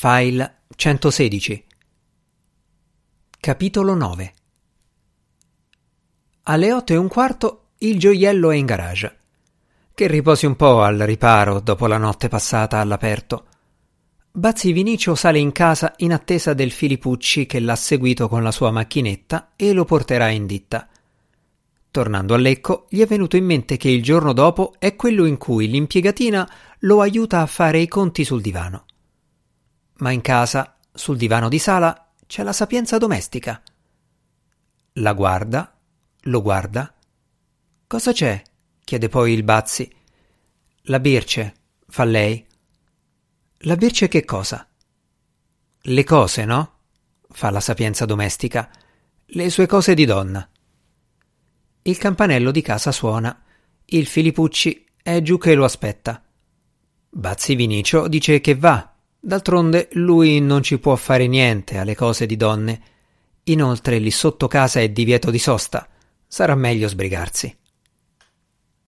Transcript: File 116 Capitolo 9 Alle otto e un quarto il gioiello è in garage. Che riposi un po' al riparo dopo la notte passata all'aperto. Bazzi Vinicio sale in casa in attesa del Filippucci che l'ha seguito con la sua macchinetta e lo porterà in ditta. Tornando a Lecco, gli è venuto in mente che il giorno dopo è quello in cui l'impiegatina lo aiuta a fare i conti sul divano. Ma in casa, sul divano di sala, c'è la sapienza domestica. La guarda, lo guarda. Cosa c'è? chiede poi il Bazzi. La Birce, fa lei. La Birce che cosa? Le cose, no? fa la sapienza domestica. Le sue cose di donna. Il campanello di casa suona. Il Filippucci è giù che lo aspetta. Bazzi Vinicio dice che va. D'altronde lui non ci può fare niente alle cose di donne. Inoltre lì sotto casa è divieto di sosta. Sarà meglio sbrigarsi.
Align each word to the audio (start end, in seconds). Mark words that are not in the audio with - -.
File 0.00 0.58
116 0.76 1.64
Capitolo 3.40 3.94
9 3.94 4.32
Alle 6.44 6.72
otto 6.72 6.92
e 6.92 6.96
un 6.96 7.08
quarto 7.08 7.70
il 7.78 7.98
gioiello 7.98 8.52
è 8.52 8.54
in 8.54 8.64
garage. 8.64 9.18
Che 9.92 10.06
riposi 10.06 10.46
un 10.46 10.54
po' 10.54 10.82
al 10.82 10.98
riparo 10.98 11.58
dopo 11.58 11.88
la 11.88 11.98
notte 11.98 12.28
passata 12.28 12.78
all'aperto. 12.78 13.46
Bazzi 14.30 14.70
Vinicio 14.70 15.16
sale 15.16 15.40
in 15.40 15.50
casa 15.50 15.94
in 15.96 16.12
attesa 16.12 16.54
del 16.54 16.70
Filippucci 16.70 17.46
che 17.46 17.58
l'ha 17.58 17.74
seguito 17.74 18.28
con 18.28 18.44
la 18.44 18.52
sua 18.52 18.70
macchinetta 18.70 19.54
e 19.56 19.72
lo 19.72 19.84
porterà 19.84 20.28
in 20.28 20.46
ditta. 20.46 20.86
Tornando 21.90 22.34
a 22.34 22.36
Lecco, 22.36 22.86
gli 22.88 23.00
è 23.00 23.06
venuto 23.06 23.36
in 23.36 23.46
mente 23.46 23.76
che 23.76 23.90
il 23.90 24.04
giorno 24.04 24.32
dopo 24.32 24.74
è 24.78 24.94
quello 24.94 25.24
in 25.24 25.38
cui 25.38 25.68
l'impiegatina 25.68 26.48
lo 26.82 27.00
aiuta 27.00 27.40
a 27.40 27.46
fare 27.46 27.80
i 27.80 27.88
conti 27.88 28.22
sul 28.24 28.40
divano. 28.40 28.84
Ma 29.98 30.10
in 30.10 30.20
casa, 30.20 30.76
sul 30.92 31.16
divano 31.16 31.48
di 31.48 31.58
sala, 31.58 32.12
c'è 32.26 32.42
la 32.42 32.52
sapienza 32.52 32.98
domestica. 32.98 33.62
La 34.94 35.12
guarda, 35.12 35.76
lo 36.22 36.42
guarda. 36.42 36.94
Cosa 37.86 38.12
c'è? 38.12 38.42
chiede 38.84 39.08
poi 39.08 39.32
il 39.32 39.42
Bazzi. 39.42 39.90
La 40.82 41.00
Birce, 41.00 41.54
fa 41.86 42.04
lei. 42.04 42.44
La 43.62 43.76
Birce 43.76 44.08
che 44.08 44.24
cosa? 44.24 44.66
Le 45.80 46.04
cose, 46.04 46.44
no? 46.44 46.76
fa 47.30 47.50
la 47.50 47.60
sapienza 47.60 48.04
domestica. 48.04 48.70
Le 49.26 49.50
sue 49.50 49.66
cose 49.66 49.94
di 49.94 50.04
donna. 50.04 50.48
Il 51.82 51.98
campanello 51.98 52.50
di 52.50 52.62
casa 52.62 52.92
suona. 52.92 53.42
Il 53.84 54.06
Filippucci 54.06 54.86
è 55.02 55.22
giù 55.22 55.38
che 55.38 55.54
lo 55.54 55.64
aspetta. 55.64 56.22
Bazzi 57.10 57.54
Vinicio 57.54 58.08
dice 58.08 58.40
che 58.40 58.54
va. 58.54 58.94
D'altronde 59.28 59.90
lui 59.92 60.40
non 60.40 60.62
ci 60.62 60.78
può 60.78 60.96
fare 60.96 61.26
niente 61.26 61.76
alle 61.76 61.94
cose 61.94 62.24
di 62.24 62.34
donne. 62.34 62.80
Inoltre 63.42 63.98
lì 63.98 64.10
sotto 64.10 64.48
casa 64.48 64.80
è 64.80 64.88
divieto 64.88 65.30
di 65.30 65.38
sosta. 65.38 65.86
Sarà 66.26 66.54
meglio 66.54 66.88
sbrigarsi. 66.88 67.54